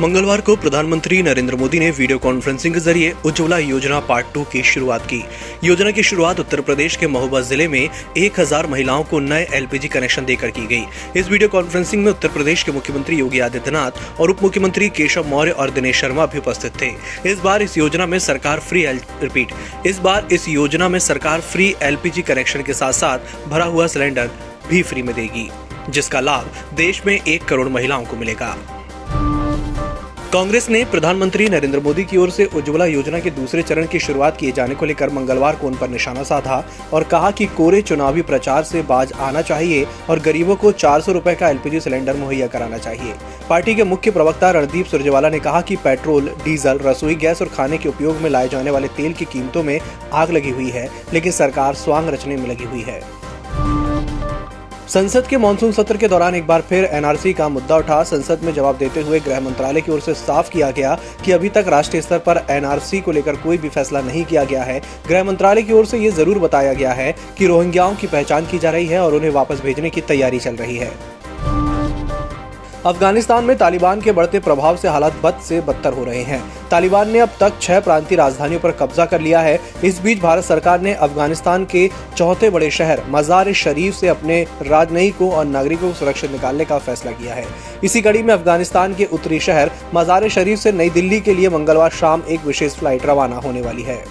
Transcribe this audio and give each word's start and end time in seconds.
मंगलवार 0.00 0.40
को 0.40 0.54
प्रधानमंत्री 0.56 1.22
नरेंद्र 1.22 1.56
मोदी 1.56 1.78
ने 1.78 1.90
वीडियो 1.90 2.18
कॉन्फ्रेंसिंग 2.18 2.74
के 2.74 2.80
ज़रिए 2.80 3.12
उज्ज्वला 3.26 3.58
योजना 3.58 4.00
पार्ट 4.00 4.26
टू 4.34 4.42
की 4.44 4.62
शुरुआत 4.62 5.06
की। 5.06 5.22
योजना 5.64 5.90
की 5.90 6.02
शुरुआत 6.02 6.40
उत्तर 6.40 6.60
प्रदेश 6.60 6.96
के 6.96 7.06
महोबा 7.06 7.40
ज़िले 7.40 7.68
में 7.68 7.88
1000 8.18 8.66
महिलाओं 8.66 9.04
को 9.04 9.20
नए 9.20 9.46
एलपीजी 9.54 9.88
कनेक्शन 9.88 10.24
देकर 10.24 10.50
की 10.50 10.66
गई। 10.66 11.20
इस 11.20 11.28
वीडियो 11.28 11.48
कॉन्फ्रेंसिंग 11.48 12.04
में 12.04 12.10
उत्तर 12.12 12.28
प्रदेश 12.28 12.62
के 12.62 12.72
मुख्यमंत्री 12.72 13.16
योगी 13.16 13.40
आदित्यनाथ 13.40 14.20
और 14.20 14.30
उप 14.30 14.42
मुख्यमंत्री 14.42 14.88
केशव 14.90 15.28
मौर्य 15.28 15.50
और 15.52 15.70
दिनेश 15.70 16.00
शर्मा 16.00 16.26
भी 16.26 16.38
उपस्थित 16.38 16.80
थे। 16.82 16.92
इस 17.30 17.40
बार 17.40 17.62
इस 17.62 17.78
योजना 17.78 18.06
में 18.06 18.18
सरकार 18.18 18.60
फ्री 18.60 18.84
एल 18.84 19.00
रिपीट 19.22 19.86
इस 19.86 19.98
बार 19.98 20.28
इस 20.32 20.48
योजना 20.48 20.88
में 20.88 20.98
सरकार 21.00 21.40
फ्री 21.42 21.74
एलपीजी 21.82 22.22
कनेक्शन 22.24 22.62
के 22.62 22.74
साथ 22.74 22.92
साथ 22.94 23.48
भरा 23.48 23.64
हुआ 23.66 23.86
सिलेंडर 23.86 24.30
भी 24.68 24.82
फ्री 24.82 25.02
में 25.02 25.14
देगी, 25.14 25.50
जिसका 25.90 26.20
लाभ 26.20 26.76
देश 26.76 27.04
में 27.06 27.20
एक 27.20 27.44
करोड़ 27.44 27.68
महिलाओं 27.68 28.04
को 28.04 28.16
मिलेगा। 28.16 28.56
कांग्रेस 30.32 30.68
ने 30.70 30.82
प्रधानमंत्री 30.84 31.48
नरेंद्र 31.48 31.80
मोदी 31.80 32.04
की 32.04 32.16
ओर 32.16 32.30
से 32.30 32.44
उज्ज्वला 32.56 32.84
योजना 32.84 33.18
के 33.18 33.30
दूसरे 33.30 33.62
चरण 33.62 33.86
की 33.86 33.98
शुरुआत 33.98 34.36
किए 34.36 34.52
जाने 34.52 34.74
को 34.74 34.86
लेकर 34.86 35.10
मंगलवार 35.10 35.56
को 35.56 35.66
उन 35.66 35.74
पर 35.74 35.88
निशाना 35.88 36.22
साधा 36.22 36.62
और 36.92 37.04
कहा 37.04 37.30
कि 37.30 37.46
कोरे 37.56 37.82
चुनावी 37.82 38.22
प्रचार 38.22 38.64
से 38.64 38.82
बाज 38.82 39.12
आना 39.20 39.42
चाहिए 39.42 39.86
और 40.10 40.20
गरीबों 40.20 40.56
को 40.56 40.72
चार 40.74 41.00
सौ 41.00 41.12
रुपए 41.12 41.34
का 41.34 41.48
एलपीजी 41.48 41.80
सिलेंडर 41.80 42.16
मुहैया 42.16 42.46
कराना 42.46 42.78
चाहिए। 42.78 43.14
पार्टी 43.48 43.74
के 43.74 43.84
मुख्य 43.84 44.10
प्रवक्ता 44.10 44.50
रणदीप 44.50 44.86
सुरजेवाला 44.86 45.28
ने 45.28 45.38
कहा 45.38 45.60
कि 45.60 45.76
पेट्रोल, 45.76 46.30
डीजल, 46.44 46.78
रसोई 46.78 47.14
गैस 47.16 47.42
और 47.42 47.48
खाने 47.48 47.78
के 47.78 47.88
उपयोग 47.88 48.16
में 48.16 48.30
लाए 48.30 48.48
जाने 48.48 48.70
वाले 48.70 48.88
तेल 48.96 49.12
की 49.12 49.24
कीमतों 49.24 49.62
में 49.62 49.78
आग 50.12 50.30
लगी 50.30 50.50
हुई 50.50 50.70
है, 50.70 50.88
लेकिन 51.14 51.32
सरकार 51.32 51.74
स्वांग 51.76 52.08
रचने 52.08 52.36
में 52.36 52.48
लगी 52.48 52.64
हुई 52.64 52.82
है। 52.82 53.00
संसद 54.88 55.26
के 55.26 55.36
मानसून 55.36 55.72
सत्र 55.72 55.96
के 55.96 56.08
दौरान 56.08 56.34
एक 56.34 56.46
बार 56.46 56.60
फिर 56.60 56.84
एनआरसी 56.84 57.32
का 57.32 57.48
मुद्दा 57.48 57.76
उठा। 57.76 58.02
संसद 58.04 58.42
में 58.42 58.52
जवाब 58.54 58.76
देते 58.78 59.00
हुए 59.00 59.20
गृह 59.20 59.40
मंत्रालय 59.40 59.80
की 59.80 59.92
ओर 59.92 60.00
से 60.00 60.14
साफ़ 60.14 60.50
किया 60.50 60.70
गया 60.70 60.94
कि 61.24 61.32
अभी 61.32 61.48
तक 61.48 61.64
राष्ट्रीय 61.68 62.02
स्तर 62.02 62.18
पर 62.18 62.44
एनआरसी 62.50 63.00
को 63.00 63.12
लेकर 63.12 63.36
कोई 63.36 63.58
भी 63.58 63.68
फैसला 63.68 64.00
नहीं 64.00 64.24
किया 64.24 64.44
गया 64.44 64.62
है। 64.62 64.80
गृह 65.08 65.24
मंत्रालय 65.24 65.62
की 65.62 65.72
ओर 65.72 65.86
से 65.86 65.98
ये 65.98 66.10
ज़रूर 66.12 66.38
बताया 66.38 66.72
गया 66.72 66.92
है 66.92 67.14
कि 67.38 67.46
रोहिंग्याओं 67.46 67.94
की 67.94 68.06
पहचान 68.06 68.46
की 68.46 68.58
जा 68.58 68.70
रही 68.70 68.86
है 68.86 69.00
और 69.00 69.14
उन्हें 69.14 69.30
वापस 69.32 69.62
भेजने 69.62 69.90
की 69.90 70.00
तैयारी 70.02 70.38
चल 70.38 70.56
रही 70.56 70.76
है। 70.76 70.92
अफ़गानिस्तान 72.86 73.44
में 73.44 73.56
तालिबान 73.58 74.00
के 74.00 74.12
बढ़ते 74.12 74.38
प्रभाव 74.38 74.76
से 74.76 74.88
हालात 74.88 75.14
बद 75.22 75.38
से 75.42 75.60
बदतर 75.60 75.92
हो 75.92 76.02
रहे 76.04 76.22
हैं। 76.22 76.40
तालिबान 76.70 77.08
ने 77.10 77.18
अब 77.18 77.28
तक 77.40 77.58
छह 77.60 77.80
प्रांतीय 77.80 78.18
राजधानियों 78.18 78.60
पर 78.60 78.72
कब्जा 78.72 79.04
कर 79.04 79.20
लिया 79.20 79.40
है। 79.40 79.58
इस 79.84 79.98
बीच 80.00 80.20
भारत 80.22 80.44
सरकार 80.44 80.80
ने 80.80 80.92
अफ़गानिस्तान 80.94 81.64
के 81.64 81.88
चौथे 82.16 82.50
बड़े 82.50 82.70
शहर 82.70 83.02
मजार 83.08 83.52
शरीफ 83.52 83.94
से 83.94 84.08
अपने 84.08 84.40
राजनयिकों 84.62 85.30
और 85.30 85.44
नागरिकों 85.44 85.88
को 85.88 85.94
सुरक्षित 85.94 86.32
निकालने 86.32 86.64
का 86.64 86.78
फैसला 86.78 87.12
किया 87.12 87.34
है। 87.34 87.44
इसी 87.84 88.00
कड़ी 88.00 88.22
में 88.22 88.32
अफ़गानिस्तान 88.34 88.94
के 88.94 89.04
उत्तरी 89.12 89.40
शहर 89.40 89.70
मजार 89.94 90.28
शरीफ 90.28 90.58
से 90.58 90.72
नई 90.72 90.90
दिल्ली 90.90 91.20
के 91.20 91.34
लिए 91.34 91.48
मंगलवार 91.48 91.90
शाम 91.92 92.22
एक 92.28 92.44
विशेष 92.46 92.76
फ़्लाइट 92.76 93.06
रवाना 93.06 93.36
होने 93.38 93.62
वाली 93.62 93.82
है। 93.82 94.04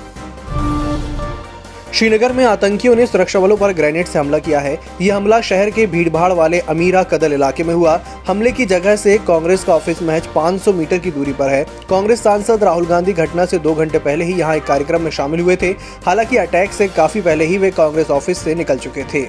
श्रीनगर 1.96 2.32
में 2.34 2.44
आतंकियों 2.46 2.96
ने 2.96 3.06
सुरक्षा 3.08 3.40
बलों 3.40 3.56
पर 3.58 3.74
ग्रेनेड 3.74 4.06
से 4.06 4.20
हमला 4.20 4.40
किया 4.40 4.60
है। 4.60 4.78
यह 5.02 5.16
हमला 5.16 5.40
शहर 5.42 5.70
के 5.70 5.86
भीड़भाड़ 5.86 6.32
वाले 6.34 6.60
अमीरा 6.60 7.04
कदल 7.04 7.34
इलाके 7.34 7.64
में 7.64 7.74
हुआ। 7.74 7.94
हमले 8.28 8.52
की 8.52 8.66
जगह 8.66 8.96
से 8.96 9.18
कांग्रेस 9.18 9.64
का 9.64 9.74
ऑफ़िस 9.74 10.02
महज 10.04 10.28
500 10.36 10.74
मीटर 10.74 10.98
की 10.98 11.12
दूरी 11.12 11.34
पर 11.34 11.50
है। 11.50 11.64
कांग्रेस 11.90 12.24
सांसद 12.24 12.64
राहुल 12.64 12.86
गांधी 12.86 13.14
घटना 13.14 13.46
से 13.46 13.60
दो 13.60 13.74
घंटे 13.74 14.00
पहले 14.00 14.26
ही 14.26 14.34
यहाँ 14.34 14.56
एक 14.56 14.64
कार्यक्रम 14.64 15.02
में 15.02 15.12
शामिल 15.12 15.40
हुए 15.40 15.56
थे। 15.56 15.70
हालाँकि 16.06 16.38
अटैक 16.38 16.74
से 16.74 16.88
काफ़ी 16.88 17.22
पहले 17.22 17.46
ही 17.46 17.58
वे 17.58 17.72
कांग्रेस 17.72 18.10
ऑफ़िस 18.10 18.38
से 18.38 18.56
निकल 18.56 18.78
चुके 18.78 19.04
थे। 19.04 19.28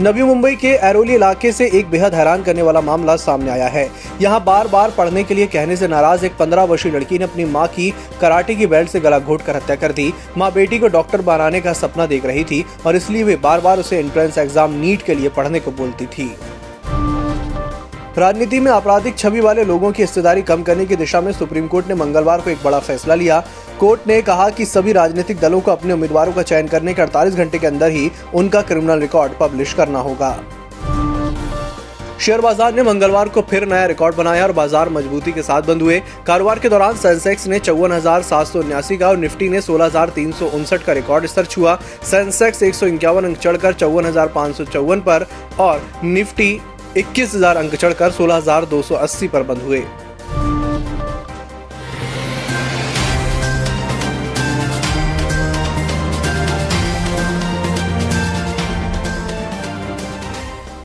नवी 0.00 0.22
मुंबई 0.22 0.54
के 0.56 0.68
एरोली 0.80 1.14
इलाके 1.14 1.50
से 1.52 1.66
एक 1.68 1.90
बेहद 1.90 2.14
हैरान 2.14 2.42
करने 2.42 2.62
वाला 2.62 2.80
मामला 2.80 3.16
सामने 3.16 3.50
आया 3.50 3.66
है। 3.68 3.86
यहाँ 4.20 4.42
बार 4.44 4.68
बार 4.68 4.90
पढ़ने 4.90 5.24
के 5.24 5.34
लिए 5.34 5.46
कहने 5.46 5.76
से 5.76 5.88
नाराज़ 5.88 6.24
एक 6.26 6.36
पंद्रह 6.36 6.62
वर्षीय 6.64 6.92
लड़की 6.92 7.18
ने 7.18 7.24
अपनी 7.24 7.44
माँ 7.46 7.66
की 7.68 7.90
कराटे 8.20 8.54
की 8.54 8.66
बेल्ट 8.66 8.90
से 8.90 9.00
गला 9.00 9.18
घोट 9.18 9.42
कर 9.42 9.56
हत्या 9.56 9.76
कर 9.76 9.92
दी। 9.92 10.12
माँ 10.38 10.50
बेटी 10.52 10.78
को 10.78 10.88
डॉक्टर 10.88 11.20
बनाने 11.22 11.60
का 11.60 11.72
सपना 11.74 12.06
देख 12.06 12.24
रही 12.26 12.44
थी 12.44 12.64
और 12.86 12.96
इसलिए 12.96 13.24
वे 13.24 13.36
बार 13.38 13.60
बार 13.60 13.80
उसे 13.80 13.98
एंट्रेंस 13.98 14.38
एग्ज़ाम 14.38 14.80
नीट 14.80 15.02
के 15.02 15.14
लिए 15.14 15.28
पढ़ने 15.30 15.60
को 15.60 15.70
बोलती 15.72 16.06
थी। 16.08 16.34
राजनीति 18.18 18.58
में 18.60 18.70
आपराधिक 18.72 19.16
छवि 19.18 19.40
वाले 19.40 19.64
लोगों 19.64 19.90
की 19.92 20.02
हिस्सेदारी 20.02 20.42
कम 20.42 20.62
करने 20.62 20.86
की 20.86 20.96
दिशा 20.96 21.20
में 21.20 21.32
सुप्रीम 21.32 21.66
कोर्ट 21.66 21.88
ने 21.88 21.94
मंगलवार 21.94 22.40
को 22.40 22.50
एक 22.50 22.58
बड़ा 22.64 22.78
फैसला 22.80 23.14
लिया। 23.14 23.42
कोर्ट 23.80 24.00
ने 24.06 24.20
कहा 24.22 24.48
कि 24.50 24.64
सभी 24.66 24.92
राजनीतिक 24.92 25.38
दलों 25.40 25.60
को 25.60 25.70
अपने 25.70 25.92
उम्मीदवारों 25.92 26.32
का 26.32 26.42
चयन 26.42 26.66
करने 26.68 26.92
के 26.94 27.02
48 27.02 27.34
घंटे 27.34 27.58
के 27.58 27.66
अंदर 27.66 27.90
ही 27.90 28.10
उनका 28.34 28.60
क्रिमिनल 28.62 29.00
रिकॉर्ड 29.00 29.32
पब्लिश 29.38 29.72
करना 29.74 29.98
होगा। 29.98 30.28
शेयर 32.20 32.40
बाज़ार 32.40 32.74
ने 32.74 32.82
मंगलवार 32.82 33.28
को 33.28 33.42
फिर 33.42 33.66
नया 33.66 33.86
रिकॉर्ड 33.86 34.16
बनाया 34.16 34.42
और 34.42 34.52
बाज़ार 34.52 34.88
मजबूती 34.88 35.32
के 35.32 35.42
साथ 35.42 35.62
बंद 35.64 35.82
हुए। 35.82 35.98
कारोबार 36.26 36.58
के 36.58 36.68
दौरान 36.68 36.96
सेंसेक्स 36.96 37.46
ने 37.46 37.58
चौवन 37.60 37.92
हज़ार 37.92 38.22
सात 38.22 38.46
सौ 38.46 38.58
उन्यासी 38.58 38.96
का 38.96 39.08
और 39.08 39.16
निफ्टी 39.16 39.48
ने 39.48 39.60
सोलह 39.60 39.84
हज़ार 39.84 40.10
तीन 40.10 40.32
सौ 40.32 40.46
उनसठ 40.50 40.82
का 40.82 40.92
रिकॉर्ड 40.92 41.26
स्तर 41.26 41.44
छुआ। 41.46 41.78
सेंसेक्स 42.10 42.62
एक 42.62 42.74
सौ 42.74 42.86
इक्यावन 42.86 43.24
अंक 43.24 43.38
चढ़कर 43.38 43.72
चौवन 43.74 44.06
हज़ार 44.06 44.52
सौ 44.52 44.64
चौवन 44.66 45.00
पर 45.00 45.26
और 45.60 45.82
निफ्टी 46.04 46.52
इक्कीस 46.96 47.34
हज़ार 47.34 47.56
अंक 47.56 47.74
चढ़कर 47.74 48.10
सोलह 48.12 48.36
हज़ार 48.36 48.64
दो 48.66 48.82
सौ 48.82 48.94
अस्सी 48.98 49.28
पर 49.28 49.42
बंद 49.44 49.62
हुए। 49.62 49.82